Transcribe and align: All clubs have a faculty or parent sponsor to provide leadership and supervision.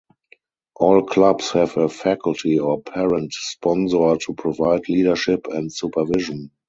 All 0.77 1.03
clubs 1.03 1.51
have 1.51 1.77
a 1.77 1.87
faculty 1.87 2.57
or 2.57 2.81
parent 2.81 3.33
sponsor 3.33 4.17
to 4.25 4.33
provide 4.33 4.89
leadership 4.89 5.45
and 5.47 5.71
supervision. 5.71 6.49